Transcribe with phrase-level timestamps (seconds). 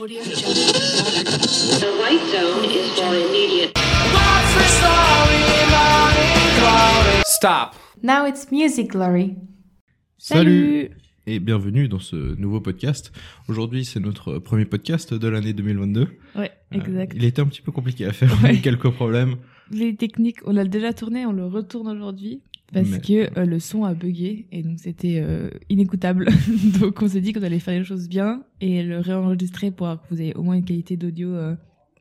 [0.00, 3.72] Audio The white zone is for immediate.
[7.26, 7.74] Stop.
[8.02, 9.36] Now it's music glory.
[10.18, 10.90] Salut
[11.26, 13.12] et bienvenue dans ce nouveau podcast.
[13.48, 16.08] Aujourd'hui, c'est notre premier podcast de l'année 2022.
[16.36, 17.12] Ouais, Euh, exact.
[17.14, 19.36] il était un petit peu compliqué à faire, on a eu quelques problèmes.
[19.70, 22.42] Les techniques, on l'a déjà tourné, on le retourne aujourd'hui
[22.72, 26.28] parce Mais- que euh, le son a bugué et donc c'était euh, inécoutable.
[26.80, 30.14] donc on s'est dit qu'on allait faire les choses bien et le réenregistrer pour que
[30.14, 31.54] vous ayez au moins une qualité d'audio euh,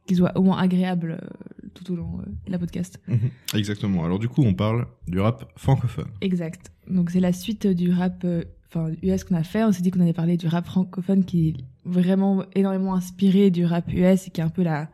[0.08, 3.00] qui soit au moins agréable euh, tout au long euh, de la podcast.
[3.08, 3.18] Mhm,
[3.56, 4.06] Exactement.
[4.06, 6.08] Alors du coup, on parle du rap francophone.
[6.22, 6.72] Exact.
[6.90, 9.64] Donc c'est la suite du rap euh, enfin US qu'on a fait.
[9.64, 11.54] On s'est dit qu'on allait parler du rap francophone qui est
[11.86, 14.90] vraiment énormément inspiré du rap US et qui est un peu la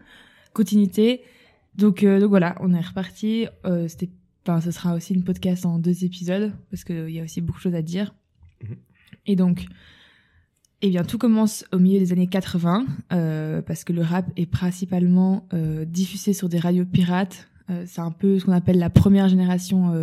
[0.53, 1.22] continuité.
[1.75, 3.47] Donc, euh, donc voilà, on est reparti.
[3.66, 4.09] Euh, c'était,
[4.44, 7.59] enfin, ce sera aussi une podcast en deux épisodes parce qu'il y a aussi beaucoup
[7.59, 8.13] de choses à dire.
[8.64, 8.76] Mhm.
[9.27, 9.67] Et donc,
[10.84, 14.48] eh bien, tout commence au milieu des années 80 euh, parce que le rap est
[14.48, 17.50] principalement euh, diffusé sur des radios pirates.
[17.70, 19.94] Euh, c'est un peu ce qu'on appelle la première génération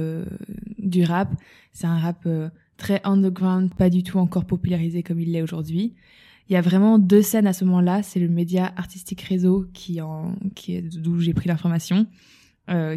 [0.78, 1.30] du rap.
[1.72, 2.28] C'est un rap
[2.76, 5.94] très underground, pas du tout encore popularisé comme il l'est aujourd'hui.
[6.48, 8.02] Il y a vraiment deux scènes à ce moment-là.
[8.04, 12.06] C'est le média artistique réseau qui en, qui est d'où j'ai pris l'information,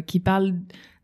[0.06, 0.54] qui parle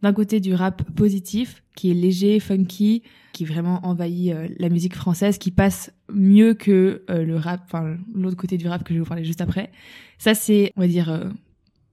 [0.03, 4.95] d'un côté du rap positif, qui est léger, funky, qui vraiment envahit euh, la musique
[4.95, 8.95] française, qui passe mieux que euh, le rap, enfin l'autre côté du rap que je
[8.95, 9.71] vais vous parler juste après.
[10.19, 11.29] Ça c'est, on va dire, euh,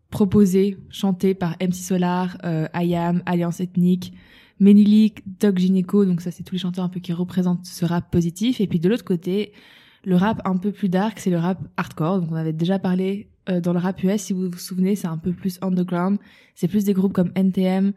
[0.09, 2.37] proposé, chanté par MC Solar,
[2.73, 4.13] IAM, Alliance Ethnique,
[4.59, 8.09] Ménilik, Doc Gynéco, donc ça c'est tous les chanteurs un peu qui représentent ce rap
[8.09, 8.61] positif.
[8.61, 9.51] Et puis de l'autre côté,
[10.05, 12.21] le rap un peu plus dark, c'est le rap hardcore.
[12.21, 15.07] Donc on avait déjà parlé euh, dans le rap US, si vous vous souvenez, c'est
[15.07, 16.17] un peu plus underground.
[16.55, 17.93] C'est plus des groupes comme NTM,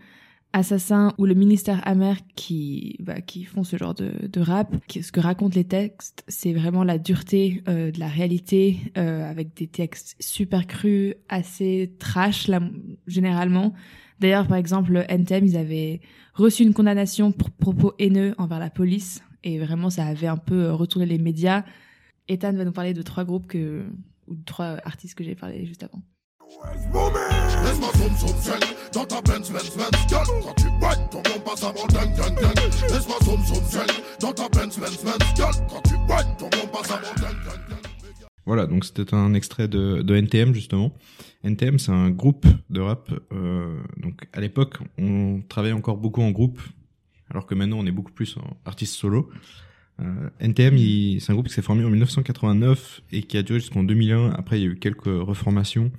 [0.52, 4.74] Assassin ou le Ministère Amer qui, bah, qui font ce genre de, de rap.
[4.90, 9.54] Ce que racontent les textes, c'est vraiment la dureté euh, de la réalité, euh, avec
[9.54, 12.60] des textes super crus, assez trash là,
[13.06, 13.74] généralement.
[14.20, 16.00] D'ailleurs, par exemple, NTM, ils avaient
[16.34, 19.22] reçu une condamnation pour propos haineux envers la police.
[19.44, 21.64] Et vraiment, ça avait un peu euh, retourné les médias.
[22.28, 23.84] Ethan va nous parler de trois groupes que,
[24.26, 26.02] ou de trois artistes que j'ai parlé juste avant.
[38.44, 40.92] Voilà, donc c'était un extrait de, de NTM justement.
[41.44, 43.10] NTM, c'est un groupe de rap.
[43.32, 46.60] euh, donc à l'époque, on travaillait encore beaucoup en groupe,
[47.30, 49.30] alors que maintenant on est beaucoup plus en artiste solo.
[50.00, 50.76] Euh, NTM,
[51.20, 54.30] c'est un groupe qui s'est formé en 1989 et qui a duré jusqu'en 2001.
[54.30, 55.90] Après, il y a eu quelques reformations,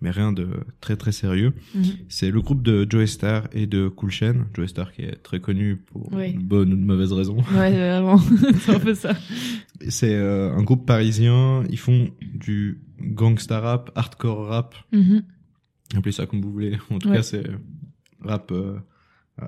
[0.00, 0.48] mais rien de
[0.80, 1.52] très très sérieux.
[1.74, 1.84] Mhm.
[2.08, 4.46] C'est le groupe de Joey Star et de Cool Chain.
[4.54, 6.32] Joey Star qui est très connu pour Oui.
[6.34, 7.38] de bonnes ou de mauvaises raisons.
[7.54, 8.18] Ouais, vraiment,
[8.60, 9.14] c'est un peu ça.
[9.88, 11.62] C'est euh, un groupe parisien.
[11.70, 14.74] Ils font du gangsta rap, hardcore rap.
[14.92, 15.22] Mhm.
[15.96, 16.76] Appelez ça comme vous voulez.
[16.90, 17.16] En tout Ouais.
[17.18, 17.44] cas, c'est
[18.22, 18.76] rap euh,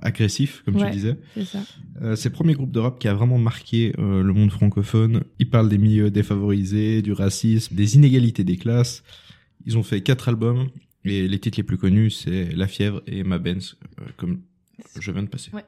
[0.02, 0.90] agressif, comme Ouais.
[0.90, 1.16] tu disais.
[1.34, 1.58] C'est ça.
[2.02, 5.24] Euh, c'est le premier groupe de rap qui a vraiment marqué euh, le monde francophone.
[5.38, 9.02] Ils parlent des milieux défavorisés, du racisme, des inégalités des classes.
[9.66, 10.68] Ils ont fait quatre albums
[11.04, 14.40] et les titres les plus connus, c'est La Fièvre et Ma Benz, euh, comme
[15.00, 15.50] je viens de passer.
[15.52, 15.64] Ouais.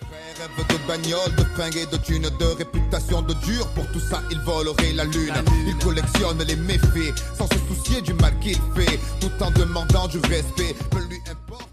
[0.00, 3.66] Frère rêve de bagnole, de fringues et de thunes, de réputation de dur.
[3.74, 5.34] Pour tout ça, il volerait la lune.
[5.66, 10.18] Il collectionne les méfaits, sans se soucier du mal qu'il fait, tout en demandant du
[10.18, 10.74] respect.
[10.90, 11.69] Peu lui importe.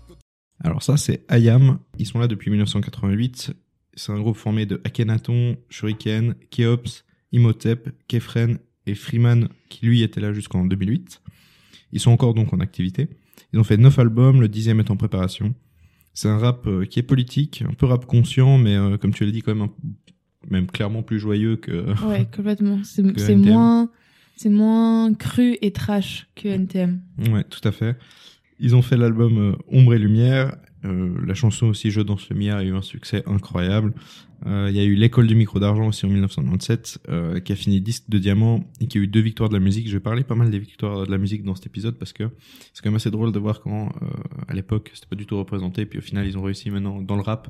[0.64, 1.80] Alors ça, c'est Ayam.
[2.00, 3.54] Ils sont là depuis 1988.
[3.94, 10.22] C'est un groupe formé de Akhenaton, Shuriken, Keops, Imhotep, Kefren et Freeman, qui lui était
[10.22, 11.22] là jusqu'en 2008.
[11.92, 13.08] Ils sont encore donc en activité.
[13.54, 15.54] Ils ont fait neuf albums, le dixième est en préparation.
[16.14, 19.24] C'est un rap euh, qui est politique, un peu rap conscient, mais euh, comme tu
[19.26, 19.74] l'as dit, quand même, un-
[20.50, 21.94] même clairement plus joyeux que...
[22.08, 22.80] Ouais, complètement.
[22.84, 23.04] C'est
[23.36, 23.90] moins,
[24.36, 27.02] c'est moins cru et trash que NTM.
[27.32, 27.96] Ouais, tout à fait.
[28.60, 30.56] Ils ont fait l'album euh, Ombre et Lumière.
[30.86, 33.94] Euh, la chanson aussi Je danse lumière a eu un succès incroyable.
[34.46, 37.56] Euh, Il y a eu l'école du micro d'argent aussi en 1997, euh, qui a
[37.56, 39.88] fini disque de diamant et qui a eu deux victoires de la musique.
[39.88, 42.30] Je vais parler pas mal des victoires de la musique dans cet épisode parce que
[42.74, 43.92] c'est quand même assez drôle de voir quand
[44.48, 47.16] à l'époque c'était pas du tout représenté, puis au final ils ont réussi maintenant dans
[47.16, 47.50] le rap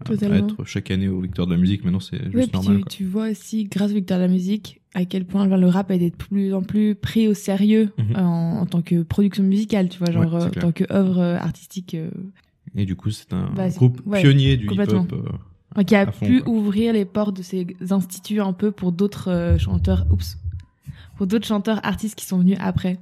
[0.00, 0.36] euh, à Totalement.
[0.48, 1.84] être chaque année aux victoires de la musique.
[1.84, 2.76] Maintenant c'est juste Ouais, normal.
[2.76, 2.90] tu, quoi.
[2.90, 5.94] tu vois aussi, grâce au Victor de la musique, à quel point le rap a
[5.94, 8.16] été de plus en plus pris au sérieux Mhm.
[8.16, 10.62] en, en tant que production musicale, tu vois, genre Ouais, euh, en clair.
[10.64, 12.10] tant que œuvre euh, artistique, euh,
[12.76, 15.12] Et du coup c'est un Bah, groupe ouais, pionnier du hip-hop.
[15.76, 16.52] euh, qui a fond, pu quoi.
[16.54, 20.38] ouvrir les portes de ces instituts un peu pour d'autres euh, chanteurs, oups,
[21.16, 22.98] pour d'autres chanteurs artistes qui sont venus après.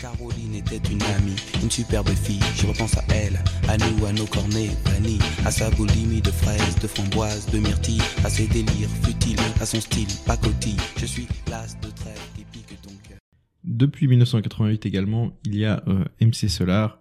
[0.00, 2.40] Caroline était une amie, une superbe fille.
[2.56, 3.38] Je repense à elle,
[3.68, 8.02] à nous, à nos cornets bannis, à sa boulimie de fraises, de framboises, de myrtilles,
[8.24, 10.76] à ses délires futiles, à son style pacotille.
[10.98, 13.18] Je suis l'as de trêve qui pique ton cœur.
[13.64, 16.98] depuis 1988 également, il y a euh, MC Solar.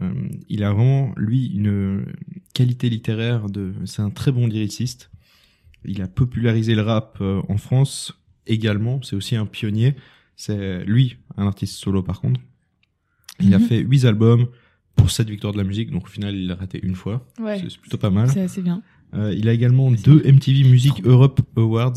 [0.00, 2.06] Euh, il a vraiment, lui, une
[2.54, 3.74] qualité littéraire de...
[3.84, 5.10] C'est un très bon lyriciste.
[5.84, 9.00] Il a popularisé le rap euh, en France également.
[9.02, 9.94] C'est aussi un pionnier.
[10.36, 12.40] C'est lui, un artiste solo par contre.
[13.40, 13.64] Il a Mhm.
[13.66, 14.46] fait huit albums
[14.96, 15.90] pour sept victoires de la musique.
[15.90, 17.26] Donc au final, il a raté une fois.
[17.40, 17.58] Ouais.
[17.68, 18.28] C'est plutôt pas mal.
[18.28, 18.82] C'est assez bien.
[19.14, 21.94] Euh, il a également deux MTV Music Europe Awards.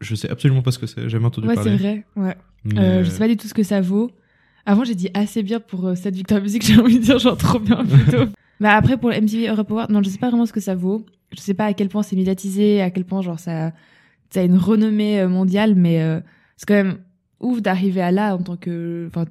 [0.00, 1.02] Je sais absolument pas ce que c'est.
[1.02, 1.70] J'ai jamais entendu Ouais, parler.
[1.72, 2.04] c'est vrai.
[2.16, 2.36] Ouais.
[2.64, 4.10] Mais, Euh, je sais pas du tout ce que ça vaut.
[4.66, 7.36] Avant, j'ai dit assez bien pour euh, cette victoire musique, j'ai envie de dire genre
[7.36, 8.24] trop bien plutôt.
[8.60, 10.74] bah après pour le MTV Europe Award, non, je sais pas vraiment ce que ça
[10.74, 11.04] vaut.
[11.32, 13.72] Je sais pas à quel point c'est médiatisé, à quel point genre ça,
[14.30, 16.20] ça a une renommée mondiale, mais
[16.56, 16.98] c'est quand même
[17.40, 19.24] ouf d'arriver à là en tant que, enfin,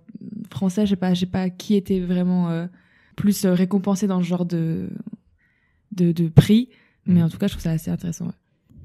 [0.52, 2.66] français, je sais pas, je sais pas qui était vraiment euh,
[3.16, 4.90] plus euh, récompensé dans ce genre de
[5.92, 6.70] de, de prix,
[7.06, 7.24] mais Mm.
[7.24, 8.28] en tout cas, je trouve ça assez intéressant.
[8.28, 8.32] ouais.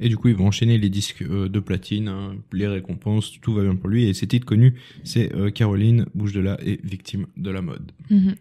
[0.00, 3.54] Et du coup, il va enchaîner les disques euh, de platine, hein, les récompenses, tout
[3.54, 4.04] va bien pour lui.
[4.06, 4.74] Et ses titres connus,
[5.04, 7.92] c'est euh, Caroline, Bouge de là et Victime de la mode.
[8.10, 8.34] Mhm.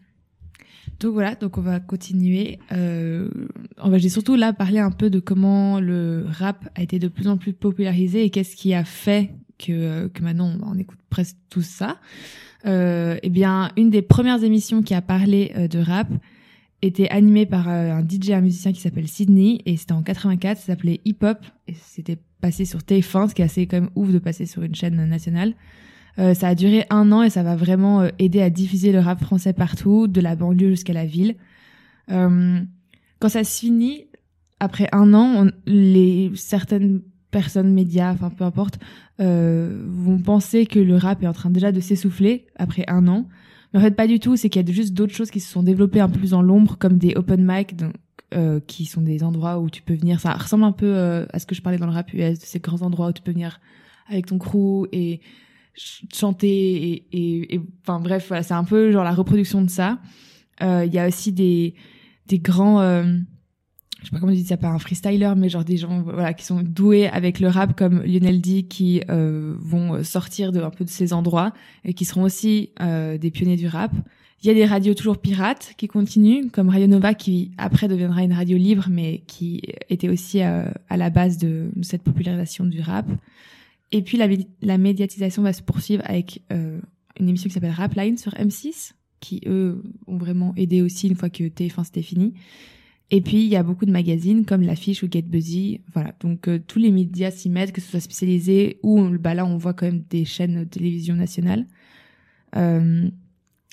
[1.00, 2.60] Donc voilà, donc on va continuer.
[2.72, 3.30] Euh,
[3.78, 7.08] on va j'ai surtout là parler un peu de comment le rap a été de
[7.08, 11.38] plus en plus popularisé et qu'est-ce qui a fait que, que maintenant on écoute presque
[11.50, 12.00] tout ça.
[12.66, 16.08] Euh, eh bien, une des premières émissions qui a parlé euh, de rap
[16.82, 20.58] était animée par euh, un DJ, un musicien qui s'appelle Sydney et c'était en 84,
[20.58, 23.90] ça s'appelait Hip Hop et c'était passé sur TF1, ce qui est assez quand même
[23.96, 25.56] ouf de passer sur une chaîne nationale.
[26.20, 29.00] Euh, ça a duré un an et ça va vraiment euh, aider à diffuser le
[29.00, 31.36] rap français partout, de la banlieue jusqu'à la ville.
[32.12, 32.60] Euh,
[33.20, 34.08] quand ça se finit,
[34.60, 37.02] après un an, les certaines
[37.34, 38.80] personnes, médias, enfin peu importe,
[39.20, 43.28] euh, vont penser que le rap est en train déjà de s'essouffler après un an.
[43.74, 44.38] Mais en fait, pas du tout.
[44.38, 46.42] C'est qu'il y a juste d'autres choses qui se sont développées un peu plus dans
[46.42, 47.94] l'ombre, comme des open mic, donc,
[48.36, 50.20] euh, qui sont des endroits où tu peux venir.
[50.22, 52.46] Ça ressemble un peu euh, à ce que je parlais dans le rap US, de
[52.46, 53.60] ces grands endroits où tu peux venir
[54.08, 55.20] avec ton crew et
[55.76, 60.00] ch- chanter et, enfin bref voilà c'est un peu genre la reproduction de ça
[60.62, 61.74] Euh, il y a aussi des
[62.28, 62.80] des grands
[64.04, 66.34] je sais pas comment on dit ça pas un freestyler mais genre des gens voilà
[66.34, 70.70] qui sont doués avec le rap comme Lionel D qui euh, vont sortir de un
[70.70, 71.54] peu de ces endroits
[71.84, 73.92] et qui seront aussi euh, des pionniers du rap
[74.42, 78.24] il y a des radios toujours pirates qui continuent comme Radio Nova qui après deviendra
[78.24, 82.82] une radio libre mais qui était aussi euh, à la base de cette popularisation du
[82.82, 83.08] rap
[83.94, 84.28] et puis la,
[84.62, 86.80] la médiatisation va se poursuivre avec euh,
[87.20, 91.30] une émission qui s'appelle Rapline sur M6, qui eux ont vraiment aidé aussi une fois
[91.30, 92.34] que TF1 c'était fini.
[93.16, 96.16] Et puis il y a beaucoup de magazines comme l'affiche ou Get Busy, voilà.
[96.22, 99.56] Donc euh, tous les médias s'y mettent, que ce soit spécialisé ou bah là on
[99.56, 101.68] voit quand même des chaînes de télévision nationales.
[102.56, 103.08] Euh,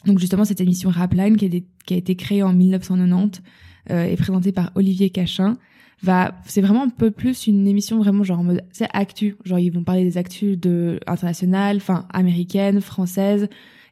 [0.04, 3.40] donc justement cette émission Rapline qui qui a été créée en 1990
[3.88, 5.56] euh, est présentée par Olivier Cachin
[6.02, 9.58] va c'est vraiment un peu plus une émission vraiment genre en mode c'est actu genre
[9.58, 13.48] ils vont parler des actus de internationales enfin américaines françaises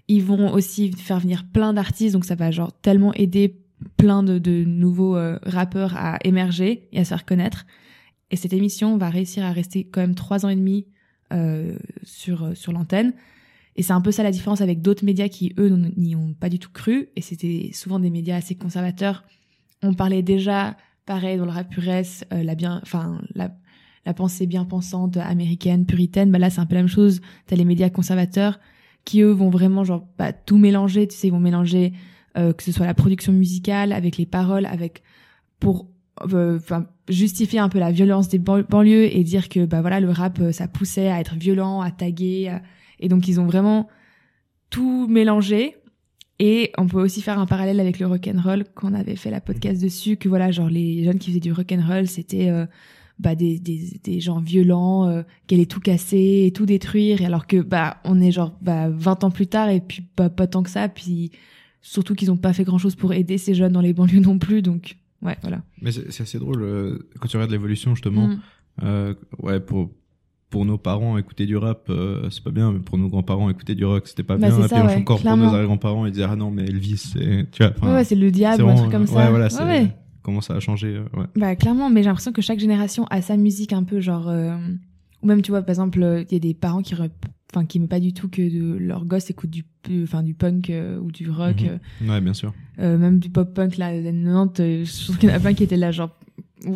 [0.09, 3.58] ils vont aussi faire venir plein d'artistes donc ça va genre tellement aider
[3.97, 7.67] plein de, de nouveaux euh, rappeurs à émerger et à se faire connaître.
[8.31, 10.87] Et cette émission va réussir à rester quand même trois ans et demi
[11.33, 13.13] euh, sur euh, sur l'antenne.
[13.77, 16.49] Et c'est un peu ça la différence avec d'autres médias qui eux n'y ont pas
[16.49, 17.09] du tout cru.
[17.17, 19.25] Et c'était souvent des médias assez conservateurs.
[19.83, 20.77] On parlait déjà
[21.07, 23.55] pareil dans le rap US, euh, la bien, enfin la,
[24.05, 27.21] la pensée bien pensante américaine, puritaine, bah là c'est un peu la même chose.
[27.47, 28.59] T'as les médias conservateurs
[29.05, 31.93] qui eux vont vraiment genre bah, tout mélanger, tu sais, ils vont mélanger
[32.39, 35.03] euh, que ce soit la production musicale avec les paroles, avec
[35.61, 35.89] pour
[36.33, 36.59] euh,
[37.09, 40.39] justifier un peu la violence des ban- banlieues et dire que bah voilà le rap
[40.41, 42.57] euh, ça poussait à être violent, à taguer,
[43.01, 43.89] et donc ils ont vraiment
[44.71, 45.77] tout mélangé.
[46.41, 49.17] Et on peut aussi faire un parallèle avec le rock and roll quand on avait
[49.17, 52.07] fait la podcast dessus que voilà genre les jeunes qui faisaient du rock and roll
[52.07, 52.65] c'était euh,
[53.19, 57.49] bah des, des des gens violents euh, qui allaient tout casser et tout détruire alors
[57.49, 60.63] que bah on est genre bah 20 ans plus tard et puis pas pas tant
[60.63, 61.33] que ça puis
[61.81, 64.39] surtout qu'ils ont pas fait grand chose pour aider ces jeunes dans les banlieues non
[64.39, 68.29] plus donc ouais voilà Mais c'est assez drôle euh, quand tu regardes l'évolution justement.
[68.29, 68.41] Mm.
[68.85, 69.91] Euh, ouais, pour
[70.51, 73.75] pour nos parents écouter du rap, euh, c'est pas bien, mais pour nos grands-parents écouter
[73.75, 74.65] du rock, c'était pas Bah, bien.
[74.65, 77.63] Et puis ouais, encore pour nos arrière-grands-parents, ils disaient ah non mais Elvis, c'est tu
[77.63, 77.73] vois.
[77.87, 79.91] ouais, ouais, c'est le diable un truc comme ça Ouais, voilà, Ouais,
[80.23, 80.99] comment ça a changé.
[80.99, 81.27] ouais.
[81.37, 84.33] Bah clairement, mais j'ai l'impression que chaque génération a sa musique un peu genre
[85.23, 86.95] ou même tu vois par exemple il y a des parents qui
[87.55, 89.65] enfin qui aiment pas du tout que de, leur gosse écoute du
[90.03, 91.79] enfin du punk euh, ou du rock Mhm.
[92.03, 92.53] euh, Ouais, bien sûr.
[92.79, 95.37] euh, même du pop punk là des années 90 euh, je trouve qu'il y en
[95.37, 96.11] a plein qui étaient là genre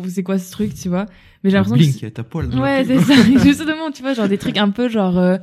[0.07, 1.05] c'est quoi ce truc tu vois?
[1.43, 2.47] Mais j'ai l'impression que Blink, elle ta poil.
[2.57, 3.13] Ouais, c'est ça,
[3.43, 5.37] justement, tu vois, genre des trucs un peu genre euh,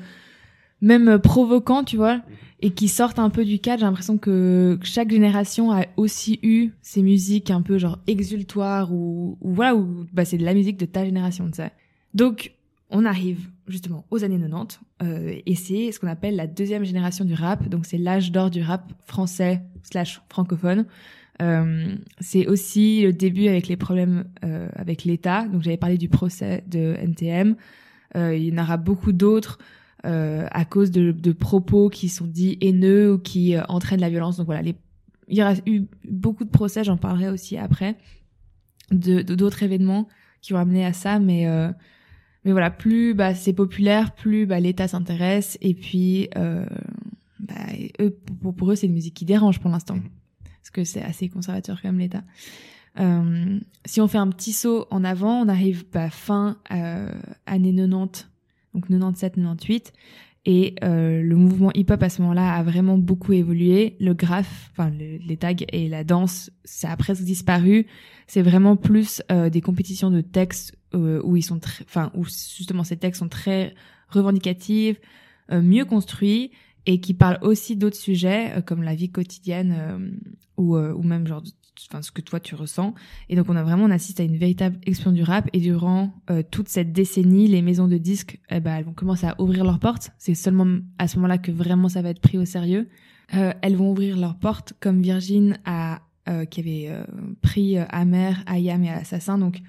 [0.80, 2.22] même euh, provoquants, tu vois,
[2.62, 3.80] et qui sortent un peu du cadre.
[3.80, 9.37] J'ai l'impression que chaque génération a aussi eu ces musiques un peu genre exultoires ou,
[9.42, 11.70] ou voilà, ou bah c'est de la musique de ta génération, tu sais.
[12.14, 12.52] Donc
[12.90, 17.25] on arrive justement aux années 90 euh, et c'est ce qu'on appelle la deuxième génération
[17.25, 17.68] du rap.
[17.68, 20.87] Donc c'est l'âge d'or du rap français slash francophone.
[21.40, 25.47] Euh, c'est aussi le début avec les problèmes euh, avec l'État.
[25.49, 27.56] Donc j'avais parlé du procès de NTM.
[28.16, 29.59] Euh, il y en aura beaucoup d'autres
[30.06, 34.11] euh, à cause de, de, propos qui sont dits haineux ou qui euh, entraînent la
[34.11, 34.37] violence.
[34.37, 37.97] Donc voilà, il y aura eu beaucoup de procès, j'en parlerai aussi après,
[38.90, 40.09] de d'autres événements
[40.40, 41.47] qui ont amené à ça, mais
[42.44, 46.64] mais voilà, plus bah, c'est populaire, plus bah, l'État s'intéresse et puis euh,
[47.38, 47.54] bah,
[48.00, 49.99] eux, pour, pour eux c'est une musique qui dérange pour l'instant.
[50.42, 52.23] Parce que c'est assez conservateur comme l'État.
[52.99, 57.12] Euh, si on fait un petit saut en avant, on arrive bah, fin euh,
[57.47, 58.28] années 90,
[58.75, 59.92] donc 97-98,
[60.47, 63.97] et euh, le mouvement hip-hop à ce moment-là a vraiment beaucoup évolué.
[64.00, 67.87] Le graphe, enfin le, les tags et la danse, ça a presque disparu.
[68.26, 72.85] C'est vraiment plus euh, des compétitions de textes euh, où ils sont, enfin où justement
[72.85, 73.75] ces textes sont très
[74.09, 74.99] revendicatifs,
[75.52, 76.52] euh, mieux construits
[76.87, 79.99] et qui parlent aussi d'autres sujets euh, comme la vie quotidienne euh,
[80.56, 81.42] ou, ou même genre
[81.88, 82.94] enfin ce que toi tu ressens.
[83.28, 85.49] Et donc on a vraiment on assiste à une véritable explosion du rap.
[85.52, 89.26] Et durant euh, toute cette décennie les maisons de disques eh ben, elles vont commencer
[89.26, 90.10] à ouvrir leurs portes.
[90.18, 90.66] C'est seulement
[90.99, 92.88] à ce moment-là que vraiment ça va être pris au sérieux.
[93.34, 95.58] Euh, elles vont ouvrir leurs portes comme Virgin
[96.28, 96.92] euh, qui avait
[97.42, 99.38] pris Amer, Ayam et Assassin.
[99.38, 99.60] Donc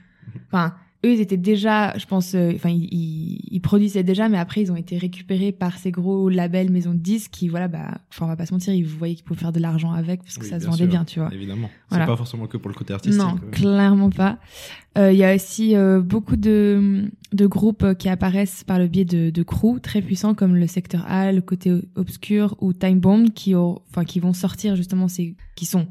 [0.48, 4.38] enfin eux, ils étaient déjà, je pense, euh, enfin, ils, ils, ils, produisaient déjà, mais
[4.38, 7.98] après, ils ont été récupérés par ces gros labels maisons de disques qui, voilà, bah,
[8.10, 10.38] enfin, on va pas se mentir, ils voyaient qu'ils pouvaient faire de l'argent avec parce
[10.38, 11.34] que Oui, ça se vendait sûr, bien, tu vois.
[11.34, 11.70] Évidemment.
[11.89, 12.05] Voilà.
[12.05, 13.20] C'est pas forcément que pour le côté artistique.
[13.20, 13.50] Non, euh.
[13.51, 14.38] clairement pas.
[14.98, 18.88] Euh, Il y a aussi euh, beaucoup de, de groupes euh, qui apparaissent par le
[18.88, 23.00] biais de, de crews très puissants comme le Secteur A, le Côté Obscur ou Time
[23.00, 25.88] Bomb qui, ont, enfin, qui vont sortir justement ces, qui sont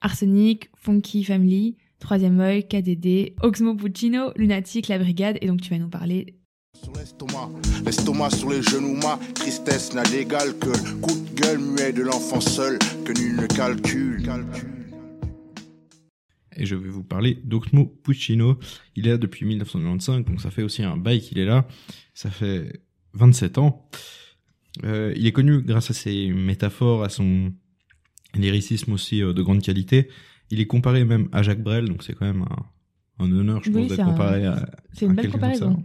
[0.00, 5.78] Arsenic, Funky Family, Troisième œil, KDD, Oxmo Puccino, Lunatic, La Brigade, et donc tu vas
[5.78, 6.38] nous parler.
[6.80, 7.50] Sur l'estomac,
[7.84, 12.02] l'estomac sur les genoux, ma tristesse n'a d'égal que le coup de gueule muet de
[12.02, 14.22] l'enfant seul que nul ne calcule.
[16.56, 18.58] Et je vais vous parler d'Oxmo Puccino.
[18.94, 21.66] Il est là depuis 1995, donc ça fait aussi un bail qu'il est là.
[22.14, 22.80] Ça fait
[23.14, 23.88] 27 ans.
[24.84, 27.52] Euh, il est connu grâce à ses métaphores, à son
[28.34, 30.08] lyricisme aussi euh, de grande qualité.
[30.50, 32.42] Il est comparé même à Jacques Brel, donc c'est quand même
[33.18, 34.68] un, un honneur, je Oui, pense, d'être un- comparé à.
[34.92, 35.82] C'est une à belle comparaison.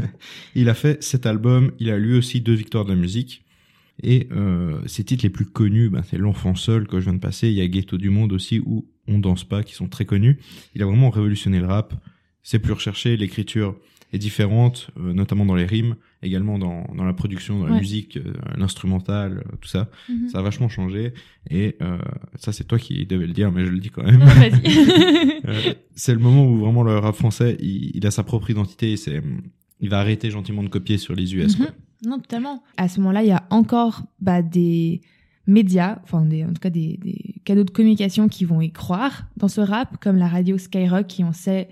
[0.54, 3.42] il a fait cet album, il a lui aussi deux victoires de la musique.
[4.02, 7.18] Et euh, ses titres les plus connus, ben, c'est L'Enfant Seul que je viens de
[7.18, 10.04] passer, il y a Ghetto du Monde aussi, où On Danse Pas, qui sont très
[10.04, 10.38] connus.
[10.74, 11.94] Il a vraiment révolutionné le rap,
[12.42, 13.74] c'est plus recherché, l'écriture
[14.16, 17.78] est différente, euh, notamment dans les rimes, également dans, dans la production, dans la Ouais.
[17.80, 19.88] musique, euh, l'instrumental, euh, tout ça.
[20.08, 20.28] Mhm.
[20.30, 21.12] Ça a vachement changé,
[21.50, 21.98] et euh,
[22.34, 24.22] ça c'est toi qui devais le dire, mais je le dis quand même.
[25.94, 28.92] C'est le moment où vraiment le rap français, il, il a sa propre identité.
[28.94, 28.96] et
[29.80, 31.58] il va arrêter gentiment de copier sur les US.
[31.58, 31.66] Mhm.
[32.06, 32.62] Non, totalement.
[32.76, 35.00] À ce moment-là, il y a encore bah, des
[35.46, 39.26] médias, enfin des, en tout cas des, des canaux de communication qui vont y croire
[39.36, 41.68] dans ce rap, comme la radio Skyrock qui on sait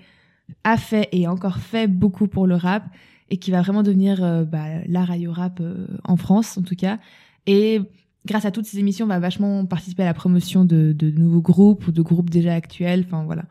[0.63, 2.85] a fait et encore fait beaucoup pour le rap
[3.29, 6.75] et qui va vraiment devenir euh, bah, la radio rap euh, en France en tout
[6.75, 6.99] cas.
[7.47, 7.81] Et
[8.25, 11.41] grâce à toutes ces émissions, on va vachement participer à la promotion de, de nouveaux
[11.41, 13.03] groupes ou de groupes déjà actuels.
[13.07, 13.45] Enfin voilà.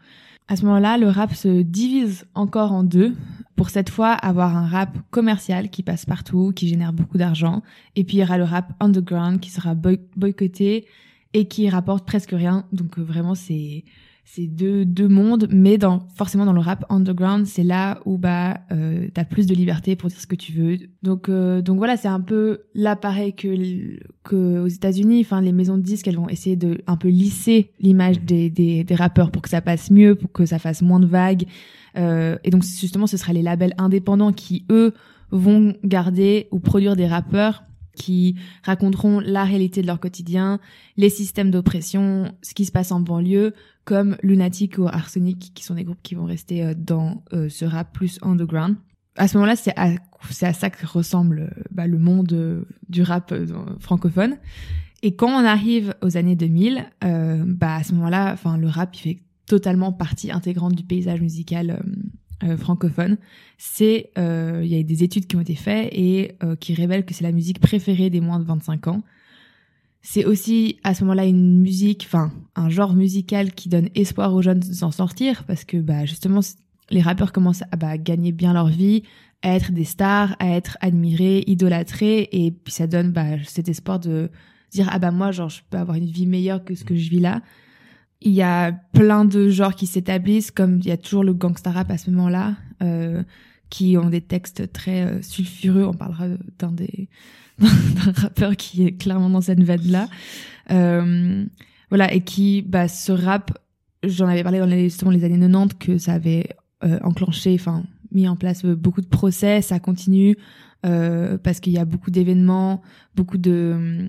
[0.47, 3.15] À ce moment-là, le rap se divise encore en deux
[3.57, 7.63] pour cette fois avoir un rap commercial qui passe partout, qui génère beaucoup d'argent.
[7.97, 10.87] Et puis il y aura le rap underground qui sera boy- boycotté
[11.33, 12.67] et qui rapporte presque rien.
[12.73, 13.85] Donc euh, vraiment c'est
[14.25, 18.59] c'est deux deux mondes, mais dans forcément dans le rap underground, c'est là où bah
[18.73, 20.79] euh, t'as plus de liberté pour dire ce que tu veux.
[21.03, 23.55] Donc euh, donc voilà, c'est un peu là pareil que
[24.25, 25.21] que aux États-Unis.
[25.21, 28.83] Enfin les maisons de disques, elles vont essayer de un peu lisser l'image des, des
[28.83, 31.45] des rappeurs pour que ça passe mieux, pour que ça fasse moins de vagues.
[31.97, 34.95] Euh, et donc justement, ce sera les labels indépendants qui, eux,
[35.31, 37.65] vont garder ou produire des rappeurs
[37.95, 40.59] qui raconteront la réalité de leur quotidien,
[40.97, 43.55] les systèmes d'oppression, ce qui se passe en banlieue,
[43.85, 47.65] comme Lunatic ou Arsenic, qui sont des groupes qui vont rester euh, dans euh, ce
[47.65, 48.77] rap plus underground.
[49.17, 49.93] À ce moment-là, c'est à,
[50.43, 53.35] à ça que ressemble euh, bah, le monde du rap
[53.79, 54.37] francophone.
[55.03, 58.97] Et quand on arrive aux années 2000, euh, bah à ce moment-là, enfin le rap
[58.97, 61.83] il fait totalement partie intégrante du paysage musical
[62.57, 63.19] francophone.
[63.59, 67.23] C'est il y a des études qui ont été faites et qui révèlent que c'est
[67.23, 69.03] la musique préférée des moins de 25 ans.
[70.07, 74.43] C'est aussi à ce moment-là une musique, enfin un genre musical qui donne espoir aux
[74.43, 76.41] jeunes de s'en sortir parce que bah justement
[76.91, 79.05] les rappeurs commencent à bah, gagner bien leur vie,
[79.41, 83.99] à être des stars, à être admirés, idolâtrés et puis ça donne bah, cet espoir
[83.99, 84.31] de
[84.71, 87.09] dire ah bah moi genre je peux avoir une vie meilleure que ce que je
[87.09, 87.41] vis là.
[88.21, 91.71] Il y a plein de genres qui s'établissent comme il y a toujours le gangsta
[91.71, 92.57] rap à ce moment-là.
[92.83, 93.23] Euh,
[93.71, 95.85] qui ont des textes très euh, sulfureux.
[95.85, 96.27] On parlera
[96.59, 97.09] d'un des
[97.59, 100.09] d'un rappeur qui est clairement dans cette veine là.
[100.71, 101.45] Euh,
[101.91, 103.57] voilà et qui bah ce rap,
[104.03, 106.49] j'en avais parlé dans les, justement les années 90 que ça avait
[106.83, 110.37] euh, enclenché, enfin mis en place euh, beaucoup de procès, ça continue
[110.87, 112.83] euh, parce qu'il y a beaucoup d'événements,
[113.15, 114.09] beaucoup de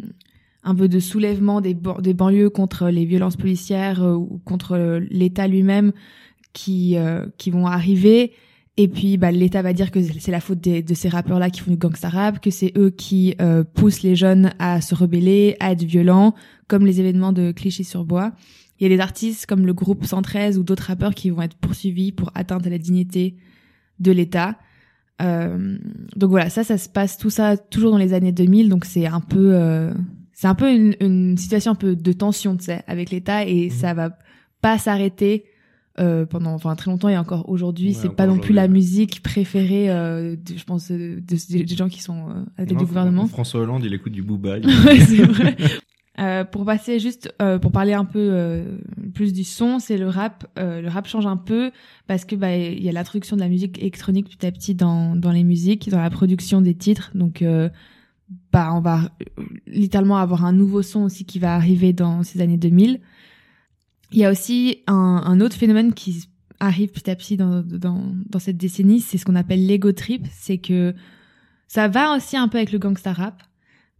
[0.63, 4.71] un peu de soulèvement des, ban- des banlieues contre les violences policières euh, ou contre
[4.74, 5.91] euh, l'État lui-même
[6.53, 8.31] qui euh, qui vont arriver
[8.77, 11.50] et puis bah, l'État va dire que c'est la faute des- de ces rappeurs là
[11.50, 14.94] qui font du gangsta rap que c'est eux qui euh, poussent les jeunes à se
[14.96, 16.36] rebeller à être violents
[16.67, 18.34] comme les événements de Clichy-sur-Bois.
[18.79, 21.55] Il y a des artistes comme le groupe 113 ou d'autres rappeurs qui vont être
[21.55, 23.36] poursuivis pour atteinte à la dignité
[24.00, 24.58] de l'État.
[25.22, 25.77] Euh,
[26.17, 29.05] donc voilà ça ça se passe tout ça toujours dans les années 2000 donc c'est
[29.05, 29.94] un peu euh,
[30.34, 33.70] c'est un peu une, une situation un peu de tension, tu sais, avec l'État et
[33.70, 34.10] ça va
[34.62, 35.46] pas s'arrêter
[35.99, 39.23] euh, pendant enfin très longtemps et encore aujourd'hui, Ouais, c'est pas non plus la musique
[39.23, 42.77] préférée, euh, de, je pense, de, de- des gens qui sont euh, à la tête
[42.77, 43.27] du gouvernement.
[43.27, 44.57] François Hollande, il écoute du Booba.
[44.59, 45.55] ouais, c'est vrai.
[46.17, 48.77] Euh, pour passer juste euh, pour parler un peu euh,
[49.13, 50.45] plus du son, c'est le rap.
[50.57, 51.71] Euh, le rap change un peu
[52.07, 55.17] parce que bah il y a l'introduction de la musique électronique petit à petit dans
[55.17, 57.11] dans les musiques, dans la production des titres.
[57.15, 57.67] Donc euh,
[58.53, 62.39] bah on va euh, littéralement avoir un nouveau son aussi qui va arriver dans ces
[62.39, 63.01] années 2000.
[64.15, 66.27] Il y a aussi un, autre phénomène qui
[66.60, 70.95] arrive petit à petit dans cette décennie, c'est ce qu'on appelle l'ego trip, c'est que
[71.67, 73.43] ça va aussi un peu avec le gangsta rap.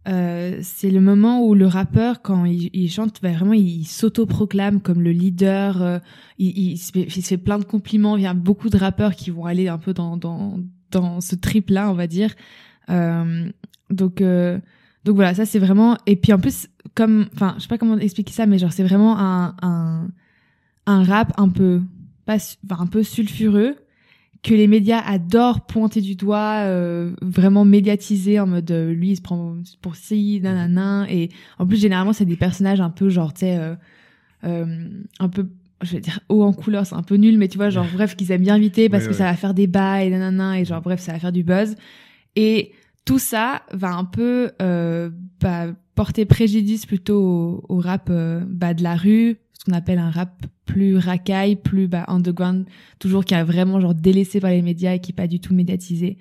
[0.08, 4.80] Euh, c'est le moment où le rappeur, quand il, il chante, bah, vraiment, il, s'auto-proclame
[4.80, 5.82] comme le leader.
[5.82, 5.98] euh,
[6.38, 8.16] il, il, se fait, il plein de compliments.
[8.16, 10.20] Il y a beaucoup de rappeurs qui vont aller un peu dans
[11.20, 12.34] ce trip-là, on va dire.
[12.88, 13.50] Euh,
[13.90, 14.22] donc
[15.06, 15.96] donc voilà, ça c'est vraiment.
[16.06, 18.82] Et puis en plus, comme, enfin, je sais pas comment expliquer ça, mais genre c'est
[18.82, 20.08] vraiment un un
[20.86, 21.80] un rap un peu
[22.26, 23.76] pas, enfin, un peu sulfureux
[24.42, 29.16] que les médias adorent pointer du doigt, euh, vraiment médiatiser en mode euh, lui il
[29.16, 31.06] se prend pour ci, nanana.
[31.08, 33.76] Et en plus généralement c'est des personnages un peu genre tu sais euh,
[34.42, 34.88] euh,
[35.20, 35.48] un peu
[35.82, 38.16] je vais dire haut en couleur, c'est un peu nul, mais tu vois genre bref
[38.16, 39.18] qu'ils aiment bien inviter parce que ouais.
[39.18, 41.76] ça va faire des bails, nanana et genre bref ça va faire du buzz.
[42.34, 42.72] Et
[43.06, 45.08] tout ça va un peu euh,
[45.40, 49.98] bah, porter préjudice plutôt au, au rap euh, bah, de la rue, ce qu'on appelle
[49.98, 52.66] un rap plus racaille, plus bah, underground,
[52.98, 55.54] toujours qui a vraiment genre délaissé par les médias et qui est pas du tout
[55.54, 56.18] médiatisé.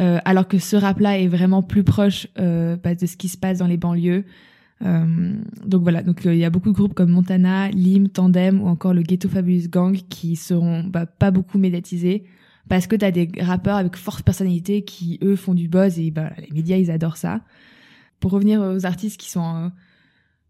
[0.00, 3.36] Euh, alors que ce rap-là est vraiment plus proche euh, bah, de ce qui se
[3.36, 4.24] passe dans les banlieues.
[4.82, 5.34] Euh,
[5.66, 8.94] donc voilà, donc il y a beaucoup de groupes comme Montana, Lim, Tandem ou encore
[8.94, 12.24] le Ghetto Fabulous Gang qui seront bah, pas beaucoup médiatisés
[12.68, 16.32] parce que t'as des rappeurs avec forte personnalité qui eux font du buzz et bah,
[16.38, 17.42] les médias ils adorent ça.
[18.20, 19.68] Pour revenir aux artistes qui sont euh,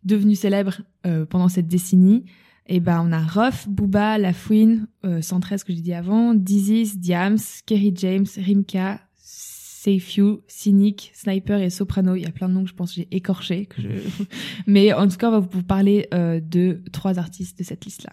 [0.04, 2.24] devenus célèbres euh, pendant cette décennie,
[2.66, 6.96] et ben on a Ruff, Booba, La Fouine, euh, 113 que j'ai dit avant, Dizzy,
[6.96, 12.14] Diams, Kerry James, Rimka, Safe You, Cynic, Sniper et Soprano.
[12.14, 13.66] Il y a plein de noms que je pense que j'ai écorchés.
[13.66, 13.88] Que je...
[14.66, 18.12] Mais en tout cas, on va vous parler euh, de trois artistes de cette liste-là.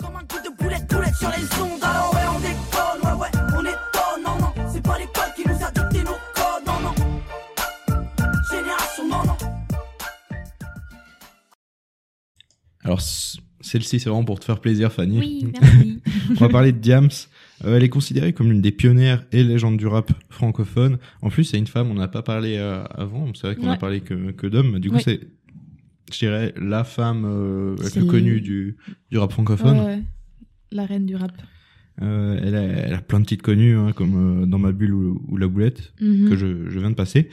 [0.00, 1.82] Comme un coup de boulette, boulette sur les ondes.
[1.82, 4.24] Alors ouais, on déconne, ouais, ouais, on étonne.
[4.24, 6.66] Non, non, c'est pas l'école qui nous a dicté nos codes.
[6.66, 6.94] Non, non.
[8.50, 9.36] Génération, non, non.
[12.82, 13.00] Alors,
[13.60, 15.18] celle-ci, c'est vraiment pour te faire plaisir, Fanny.
[15.18, 16.02] Oui, merci.
[16.30, 17.08] On va parler de Diams.
[17.64, 20.98] Euh, elle est considérée comme l'une des pionnières et légendes du rap francophone.
[21.20, 23.26] En plus, c'est une femme, on n'a pas parlé euh, avant.
[23.34, 23.78] C'est vrai qu'on a Ouais.
[23.78, 24.78] parlé que, que d'hommes.
[24.78, 25.02] Du coup, Oui.
[25.04, 25.20] c'est,
[26.12, 28.76] je dirais, la femme euh, la plus connue du,
[29.10, 29.78] du rap francophone.
[29.78, 30.02] Ouais, ouais.
[30.72, 31.32] La reine du rap.
[32.02, 34.94] Euh, elle, a, elle a plein de titres connus, hein, comme euh, Dans ma bulle
[34.94, 36.28] ou, ou La boulette, Mhm.
[36.30, 37.28] que je, je viens de passer.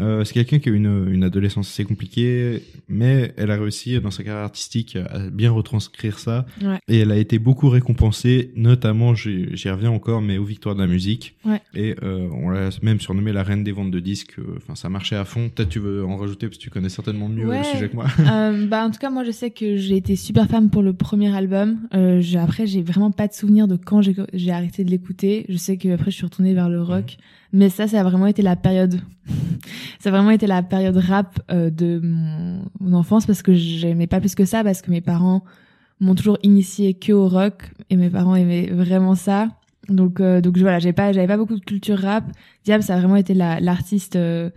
[0.00, 4.00] Euh, c'est quelqu'un qui a eu une, une adolescence assez compliquée, mais elle a réussi
[4.00, 6.46] dans sa carrière artistique à bien retranscrire ça.
[6.62, 6.78] Ouais.
[6.88, 10.86] Et elle a été beaucoup récompensée, notamment, j'y reviens encore, mais aux victoires de la
[10.86, 11.34] musique.
[11.44, 11.60] Ouais.
[11.74, 14.38] Et euh, on l'a même surnommée la reine des ventes de disques.
[14.38, 15.48] euh, Enfin, ça marchait à fond.
[15.54, 17.58] Peut-être tu veux en rajouter parce que tu connais certainement mieux Ouais.
[17.58, 18.06] le sujet que moi.
[18.28, 20.92] Euh, bah en tout cas moi je sais que j'ai été super fan pour le
[20.92, 21.78] premier album.
[22.38, 25.46] Après j'ai vraiment pas de souvenir de quand j'ai arrêté de l'écouter.
[25.48, 27.16] Je sais que après je suis retournée vers le rock,
[27.52, 29.00] mais ça ça a vraiment été la période.
[30.00, 34.20] ça a vraiment été la période rap euh, de mon, enfance parce que j'aimais pas
[34.20, 35.44] plus que ça parce que mes parents
[36.00, 39.48] m'ont toujours initié que au rock et mes parents aimaient vraiment ça.
[39.88, 42.24] Donc euh, donc voilà j'ai pas j'avais pas beaucoup de culture rap.
[42.64, 44.50] Diab ça a vraiment été la l'artiste euh,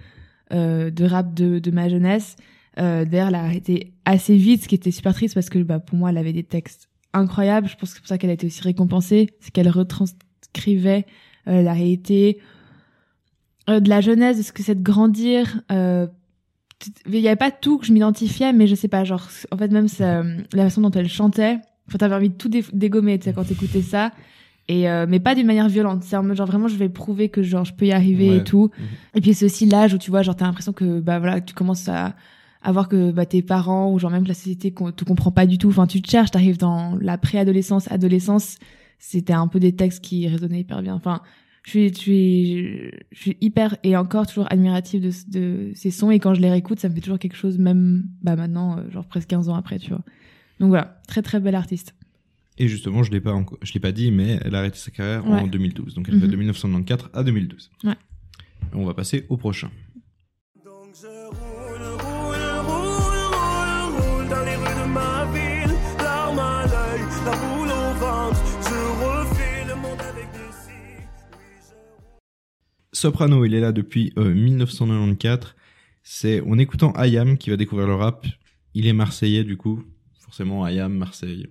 [0.53, 2.35] euh, de rap de de ma jeunesse.
[2.79, 5.79] Euh, D'ailleurs, elle a arrêté assez vite, ce qui était super triste parce que bah,
[5.79, 7.67] pour moi, elle avait des textes incroyables.
[7.67, 11.05] Je pense que c'est pour ça qu'elle a été aussi récompensée, c'est qu'elle retranscrivait
[11.47, 12.39] euh, la réalité
[13.67, 15.61] de la jeunesse, de ce que c'est de grandir.
[15.71, 16.07] Euh,
[17.07, 19.67] il y avait pas tout que je m'identifiais, mais je sais pas, genre, en fait,
[19.69, 23.25] même ça, la façon dont elle chantait, enfin, t'avais envie de tout dé- dégommer, tu
[23.25, 24.11] sais, quand t'écoutais ça.
[24.67, 26.03] Et euh, mais pas d'une manière violente.
[26.03, 28.37] C'est en mode genre vraiment je vais prouver que genre je peux y arriver Ouais.
[28.37, 28.69] et tout.
[28.77, 28.85] Mhm.
[29.15, 31.53] Et puis c'est aussi l'âge où tu vois genre t'as l'impression que bah voilà tu
[31.55, 32.15] commences à
[32.61, 35.47] à voir que bah tes parents ou genre même la société qu'on te comprend pas
[35.47, 35.67] du tout.
[35.69, 38.59] Enfin tu te cherches, t'arrives dans la préadolescence, adolescence.
[38.99, 40.93] C'était un peu des textes qui résonnaient hyper bien.
[40.93, 41.21] Enfin
[41.63, 46.09] je suis, je suis, je suis hyper et encore toujours admirative de, de ces sons
[46.11, 48.89] et quand je les réécoute, ça me fait toujours quelque chose, même bah maintenant, euh,
[48.89, 50.01] genre presque 15 ans après, tu vois.
[50.59, 51.95] Donc voilà, très très belle artiste.
[52.57, 54.91] Et justement, je l'ai pas, encore- je l'ai pas dit, mais elle a arrêté sa
[54.91, 55.49] carrière en Ouais.
[55.49, 55.95] 2012.
[55.95, 56.31] Donc elle fait Mhm.
[56.31, 57.71] de 1994 à 2012.
[57.83, 57.93] Ouais.
[57.93, 59.69] Et on va passer au prochain.
[73.01, 75.55] Soprano, il est là depuis euh, 1994.
[76.03, 78.27] C'est en écoutant Ayam qui va découvrir le rap.
[78.75, 79.83] Il est marseillais du coup,
[80.19, 81.47] forcément Ayam Marseille.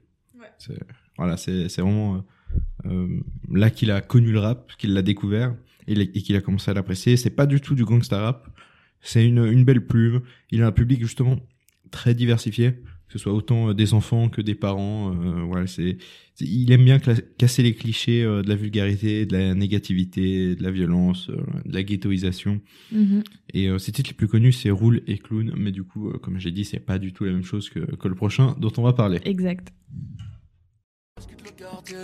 [1.19, 2.21] Voilà, c'est vraiment euh,
[2.87, 5.57] euh, là qu'il a connu le rap, qu'il l'a découvert
[5.89, 7.17] et, et qu'il a commencé à l'apprécier.
[7.17, 8.49] C'est pas du tout du gangsta rap.
[9.01, 10.21] C'est une une belle plume.
[10.53, 11.37] Il a un public justement
[11.91, 12.75] très diversifié,
[13.11, 15.11] que ce soit autant euh, des enfants que des parents.
[15.12, 15.99] Euh, voilà, c'est
[16.35, 16.99] c'est- il aime bien
[17.38, 21.75] casser les clichés euh, de la vulgarité, de la négativité, de la violence, euh, de
[21.75, 22.61] la ghettoisation.
[22.92, 23.23] Mhm.
[23.53, 25.53] Et euh, ses titres les plus connus, c'est Roule et Clown.
[25.57, 27.81] Mais du coup, euh, comme j'ai dit, c'est pas du tout la même chose que,
[27.81, 29.18] que le prochain dont on va parler.
[29.25, 29.73] Exact.
[31.20, 31.96] quitte le quartier.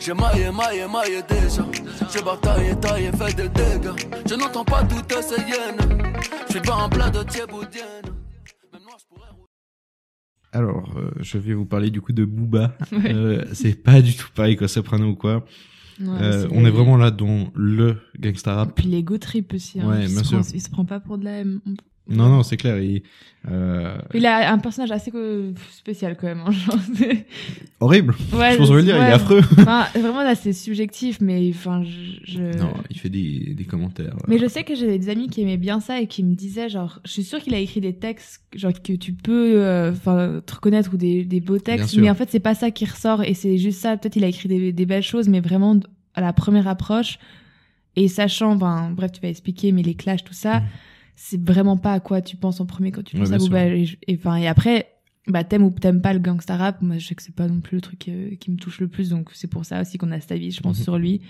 [0.00, 1.64] J'ai maillé, maillé, maillé déjà.
[2.12, 3.94] J'ai bataillé, taillé, fait des dégâts.
[4.28, 6.02] Je n'entends pas toutes ces hyènes.
[6.48, 8.10] Je suis pas un plat de thieboudienne.
[10.52, 12.76] Alors, euh, je vais vous parler du coup de Booba.
[12.92, 13.12] Ouais.
[13.14, 15.44] Euh, c'est pas du tout pareil que Soprano ou quoi.
[16.00, 18.74] Ouais, Euh, on est vraiment là dans le gangsta rap.
[18.74, 19.80] Puis l'ego trip aussi.
[19.80, 19.88] Hein.
[19.88, 21.60] Ouais, il, bien se prend, il se prend pas pour de la M.
[22.12, 22.78] Non, non, c'est clair.
[22.80, 23.02] Il,
[23.50, 26.42] euh, Il a un personnage assez euh, spécial quand même.
[26.46, 26.76] hein, genre,
[27.80, 28.14] horrible.
[28.32, 29.40] ouais, je pense qu'on dire, il est affreux.
[29.58, 32.56] Enfin, vraiment là, c'est subjectif, mais enfin, je.
[32.58, 34.14] Non, il fait des, des commentaires.
[34.28, 36.68] Mais je sais que j'ai des amis qui aimaient bien ça et qui me disaient
[36.68, 40.40] genre, je suis sûre qu'il a écrit des textes genre que tu peux, euh, enfin,
[40.44, 42.02] te reconnaître ou des, des beaux textes, sûr.
[42.02, 43.96] mais en fait c'est pas ça qui ressort et c'est juste ça.
[43.96, 45.78] Peut-être il a écrit des, des belles choses, mais vraiment
[46.14, 47.18] à la première approche
[47.96, 50.66] et sachant, ben bref, tu vas expliquer, mais les clashs tout ça, Mhm.
[51.14, 53.46] C'est vraiment pas à quoi tu penses en premier quand tu Ouais, penses à bien
[53.46, 53.66] Booba.
[53.68, 54.88] Et, et, enfin, et après,
[55.28, 57.60] bah t'aimes ou t'aimes pas le gangsta rap, moi je sais que c'est pas non
[57.60, 60.10] plus le truc euh, qui me touche le plus, donc c'est pour ça aussi qu'on
[60.10, 60.84] a cet avis, je pense, Mhm.
[60.84, 61.20] sur lui.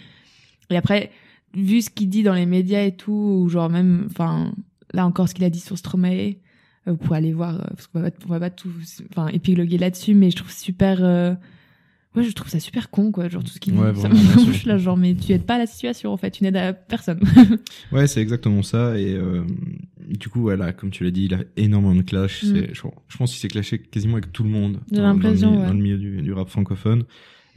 [0.70, 1.10] Et après,
[1.54, 4.52] vu ce qu'il dit dans les médias et tout, ou genre même, enfin,
[4.94, 6.08] là encore ce qu'il a dit sur Stromae,
[6.88, 8.70] euh, vous pouvez aller voir, euh, parce qu'on va, va pas tout,
[9.10, 10.98] enfin, épiloguer là-dessus, mais je trouve super,
[12.14, 13.72] ouais, je trouve ça super con, quoi, genre tout ce dit.
[13.72, 14.14] Ouais, ça me
[14.52, 16.72] suis là, genre, mais tu aides pas à la situation, en fait, tu n'aides à
[16.72, 17.20] personne.
[17.92, 18.98] Ouais, c'est exactement ça.
[18.98, 19.42] Et euh,
[20.08, 22.42] du coup, voilà, comme tu l'as dit, il a énormément de clash.
[22.42, 22.46] Mm.
[22.46, 25.60] C'est, je, je pense qu'il s'est clashé quasiment avec tout le monde J'ai dans l'impression,
[25.60, 25.66] ouais.
[25.66, 27.04] dans le milieu du, du rap francophone.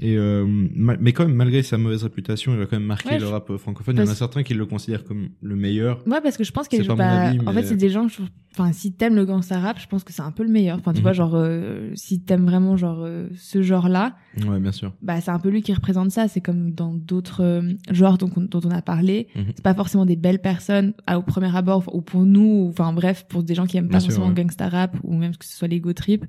[0.02, 3.12] Et euh, ma- mais quand même, malgré sa mauvaise réputation, il va quand même marquer
[3.12, 3.96] Ouais, le rap francophone.
[3.96, 6.06] Il y en a certains qui le considèrent comme le meilleur.
[6.06, 8.10] Ouais, parce que je pense qu'il pas bah, avis, En mais- fait, c'est des gens,
[8.10, 10.78] je- enfin, si t'aimes le gangsta rap, je pense que c'est un peu le meilleur.
[10.80, 11.04] Enfin, tu Mhm.
[11.04, 14.94] vois, genre, euh, si t'aimes vraiment, genre, euh, ce genre-là, Ouais, bien sûr.
[15.02, 16.28] bah, c'est un peu lui qui représente ça.
[16.28, 19.28] C'est comme dans d'autres euh, genres dont, dont on a parlé.
[19.36, 19.46] Mhm.
[19.56, 22.92] C'est pas forcément des belles personnes à, au premier abord, ou pour nous, ou, enfin,
[22.92, 24.36] bref, pour des gens qui aiment pas sûr, forcément ouais.
[24.36, 26.26] le gangsta rap, ou même que ce soit l'ego trip.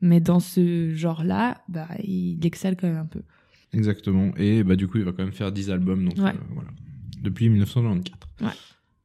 [0.00, 3.22] Mais dans ce genre-là, bah, il excelle quand même un peu.
[3.72, 4.32] Exactement.
[4.36, 6.04] Et bah, du coup, il va quand même faire 10 albums.
[6.04, 6.30] Donc, Ouais.
[6.30, 6.68] euh, voilà.
[7.22, 8.18] Depuis 1994.
[8.42, 8.54] Ouais.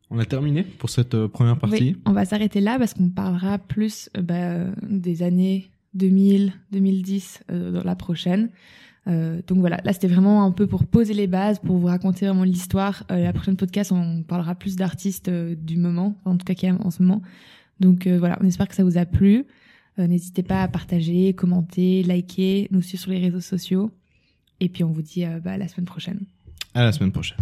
[0.10, 1.76] On a terminé pour cette euh, première partie.
[1.96, 7.44] Oui, on va s'arrêter là parce qu'on parlera plus euh, bah, des années 2000, 2010
[7.52, 8.50] euh, dans la prochaine.
[9.08, 12.28] Euh, donc voilà, là c'était vraiment un peu pour poser les bases, pour vous raconter
[12.28, 13.04] vraiment l'histoire.
[13.10, 16.92] Euh, la prochaine podcast, on parlera plus d'artistes du moment, en tout cas qui en
[16.92, 17.22] ce moment.
[17.80, 19.46] Donc voilà, on espère que ça vous a plu.
[20.00, 23.92] Euh, N'hésitez pas à partager, commenter, liker, nous suivre sur les réseaux sociaux.
[24.60, 26.20] Et puis on vous dit euh, bah, à la semaine prochaine.
[26.74, 27.38] À la semaine prochaine.